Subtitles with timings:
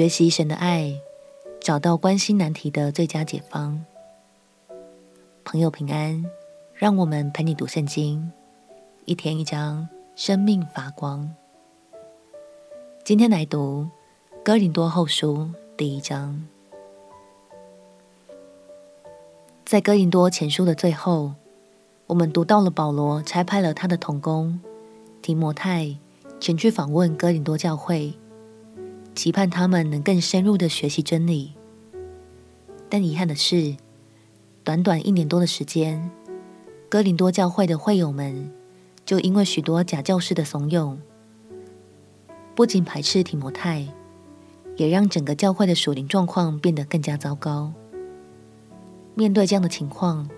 [0.00, 0.98] 学习神的爱，
[1.60, 3.84] 找到关心难题的最佳解方。
[5.44, 6.24] 朋友平安，
[6.72, 8.32] 让我们陪你读圣经，
[9.04, 9.86] 一天一章，
[10.16, 11.30] 生命发光。
[13.04, 13.90] 今天来读
[14.42, 16.48] 哥林多后书第一章。
[19.66, 21.34] 在哥林多前书的最后，
[22.06, 24.58] 我们读到了保罗差派了他的同工
[25.20, 25.94] 提摩太
[26.40, 28.14] 前去访问哥林多教会，
[29.14, 31.52] 期盼他们能更深入的学习真理。
[32.88, 33.76] 但遗憾的是，
[34.64, 36.10] 短短一年多的时间，
[36.88, 38.52] 哥林多教会的会友们
[39.04, 40.96] 就因为许多假教师的怂恿，
[42.54, 43.86] 不仅排斥提摩太，
[44.76, 47.72] 也让整个教会的属灵状况变得更加糟糕。
[49.14, 50.28] 面对这样的情况，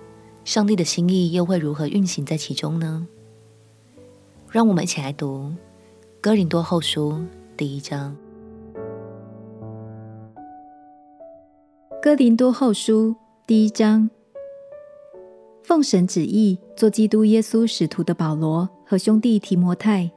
[0.45, 3.07] 上帝的心意又会如何运行在其中呢？
[4.51, 5.51] 让我们一起来读
[6.21, 7.13] 《哥林多后书》
[7.57, 8.11] 第一章。
[12.03, 13.11] 《哥林多后书》
[13.47, 14.11] 第一章，
[15.63, 20.11] 奉神旨意做基督耶稣使徒的保罗和兄弟提摩太，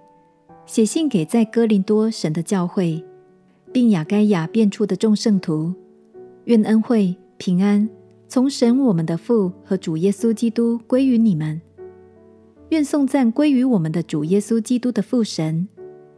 [0.65, 3.05] 写信给在哥林多神的教会，
[3.71, 5.75] 并亚该亚变出的众圣徒，
[6.45, 7.87] 愿恩惠平安。
[8.27, 11.61] 从神我们的父和主耶稣基督归于你们，
[12.69, 15.67] 愿颂赞归于我们的主耶稣基督的父神，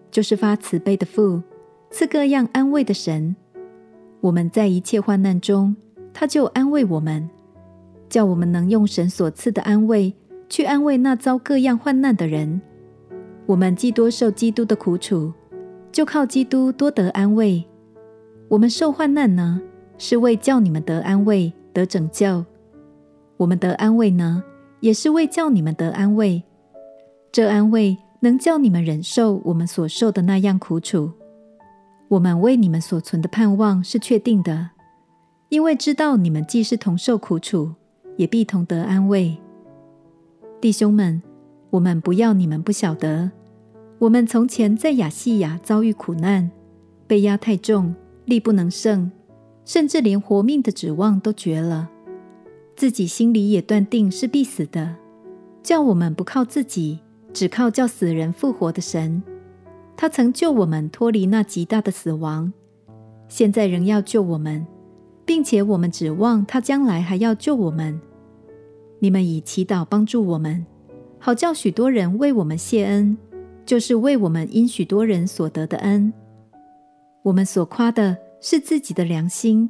[0.10, 1.42] 就是发慈悲的父，
[1.92, 3.36] 赐各样安慰的神。
[4.22, 5.76] 我们在一切患难中，
[6.14, 7.30] 他就安慰我们，
[8.10, 10.14] 叫我们能用神所赐的安慰
[10.50, 12.62] 去安慰那遭各样患难的人。
[13.46, 15.32] 我们既多受基督的苦楚，
[15.92, 17.64] 就靠基督多得安慰。
[18.50, 19.62] 我们受患难呢，
[19.98, 21.54] 是为叫你们得安慰。
[21.74, 22.44] 得拯救，
[23.38, 24.44] 我们得安慰呢，
[24.80, 26.42] 也是为叫你们得安慰。
[27.32, 31.12] 这安慰能叫你们忍受我们所受的那样苦楚。
[32.10, 34.70] 我们为你们所存的盼望是确定的，
[35.50, 37.74] 因为知道你们既是同受苦楚，
[38.16, 39.38] 也必同得安慰。
[40.62, 41.22] 弟兄们，
[41.70, 43.32] 我们不要你们不晓得，
[44.00, 46.50] 我们从前在亚细亚遭遇苦难，
[47.06, 47.94] 被压太重，
[48.26, 49.12] 力不能胜。
[49.66, 51.90] 甚至连活命的指望都绝了，
[52.78, 54.96] 自己心里也断定是必死的，
[55.62, 57.00] 叫我们不靠自己，
[57.34, 59.22] 只靠叫死人复活的神。
[59.98, 62.54] 他曾救我们脱离那极大的死亡，
[63.28, 64.66] 现在仍要救我们，
[65.26, 68.00] 并且我们指望他将来还要救我们。
[69.00, 70.66] 你们以祈祷帮助我们，
[71.20, 73.18] 好叫许多人为我们谢恩，
[73.66, 76.14] 就是为我们因许多人所得的恩。
[77.24, 78.18] 我们所夸的。
[78.40, 79.68] 是自己的良心，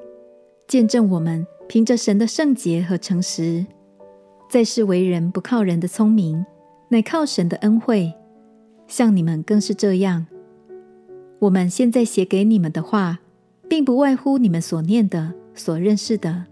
[0.68, 3.66] 见证我们凭着神的圣洁和诚实，
[4.50, 6.46] 在世为人不靠人的聪明，
[6.90, 8.14] 乃靠神的恩惠。
[8.88, 10.26] 像你们更是这样。
[11.40, 13.20] 我们现在写给你们的话，
[13.70, 16.46] 并不外乎你们所念的、所认识的。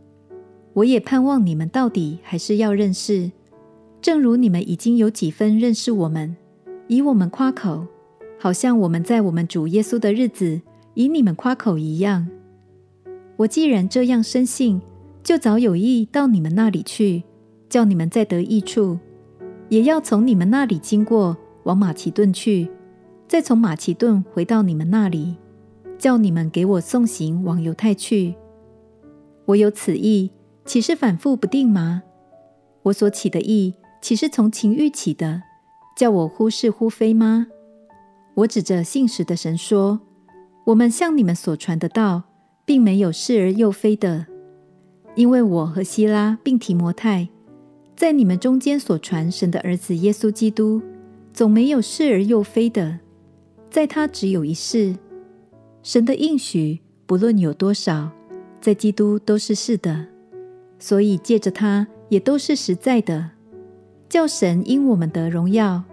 [0.73, 3.31] 我也盼望你们到底还是要认识，
[4.01, 6.35] 正如你们已经有几分认识我们，
[6.87, 7.87] 以我们夸口，
[8.37, 10.61] 好像我们在我们主耶稣的日子。
[10.93, 12.25] 以你们夸口一样，
[13.35, 14.81] 我既然这样深信，
[15.21, 17.23] 就早有意到你们那里去，
[17.67, 18.97] 叫你们再得益处；
[19.67, 21.35] 也要从你们那里经过，
[21.65, 22.71] 往马其顿去，
[23.27, 25.35] 再从马其顿回到你们那里，
[25.99, 28.35] 叫你们给我送行往犹太去。
[29.45, 30.31] 我有此意，
[30.63, 32.01] 岂是反复不定吗？
[32.83, 35.41] 我所起的意，岂是从情欲起的，
[35.95, 37.47] 叫我忽是忽非吗？
[38.35, 39.99] 我指着信实的神说。
[40.65, 42.23] 我们向你们所传的道，
[42.65, 44.25] 并没有是而又非的，
[45.13, 47.29] 因为我和希拉并提摩太，
[47.95, 50.81] 在你们中间所传神的儿子耶稣基督，
[51.35, 52.99] 总没有是而又非的，
[53.69, 54.95] 在他只有一是。
[55.83, 58.09] 神的应许不论有多少，
[58.61, 60.05] 在基督都是是的，
[60.79, 63.31] 所以借着他也都是实在的，
[64.07, 65.83] 叫神因我们得荣耀。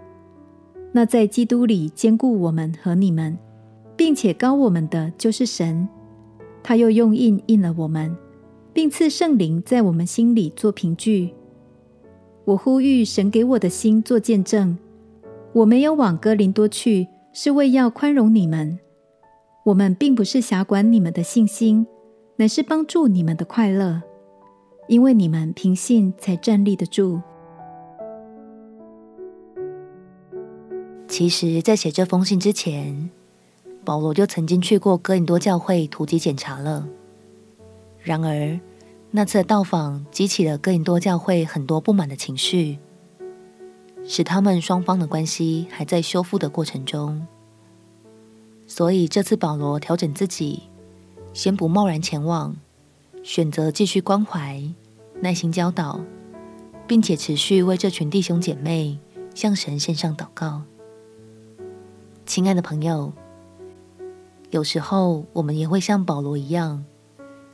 [0.93, 3.37] 那在基督里坚固我们和你们。
[3.95, 5.87] 并且高我们的就是神，
[6.63, 8.15] 他又用印印了我们，
[8.73, 11.29] 并赐圣灵在我们心里做凭据。
[12.43, 14.75] 我呼吁神给我的心做见证，
[15.53, 18.79] 我没有往哥林多去，是为要宽容你们。
[19.65, 21.85] 我们并不是辖管你们的信心，
[22.37, 24.01] 乃是帮助你们的快乐，
[24.87, 27.21] 因为你们凭信才站立得住。
[31.07, 33.11] 其实，在写这封信之前，
[33.85, 36.87] 保罗就曾经去过哥林多教会突击检查了。
[38.01, 38.59] 然而，
[39.11, 42.79] 那次的到访激起了哥林多教会很多不满的情绪，
[44.05, 47.25] 使他们双方的关系还在修复的过程中。
[48.67, 50.63] 所以，这次保罗调整自己，
[51.33, 52.55] 先不贸然前往，
[53.23, 54.63] 选择继续关怀、
[55.21, 55.99] 耐心教导，
[56.87, 58.97] 并且持续为这群弟兄姐妹
[59.35, 60.63] 向神献上祷告。
[62.25, 63.11] 亲爱的朋友，
[64.49, 66.85] 有时候我们也会像保罗一样，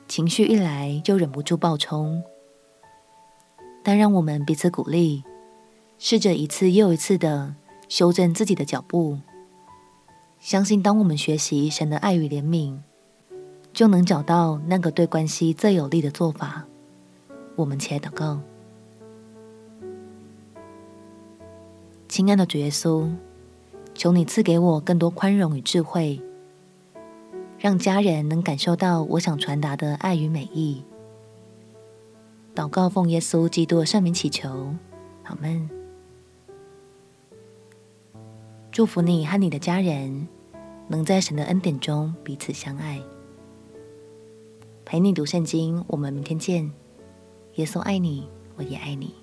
[0.07, 2.23] 情绪一来就忍不住暴冲。
[3.83, 5.23] 但让我们彼此鼓励，
[6.01, 7.53] 试着一次又一次的
[7.89, 9.19] 修正自己的脚步。
[10.39, 12.77] 相信当我们学习神的爱与怜悯，
[13.73, 16.65] 就能找到那个对关系最有利的做法。
[17.57, 18.39] 我们且祷告，
[22.07, 23.11] 亲爱的主耶稣，
[23.93, 26.21] 求你赐给我更多宽容与智慧，
[27.57, 30.81] 让家人能感受到我想传达的爱与美意。
[32.55, 34.73] 祷告奉耶稣基督的圣名祈求，
[35.23, 35.78] 阿门。
[38.71, 40.27] 祝福你和你的家人
[40.87, 43.01] 能在神的恩典中彼此相爱。
[44.85, 46.71] 陪你读圣经，我们明天见。
[47.55, 49.15] 耶稣爱你，我也爱你。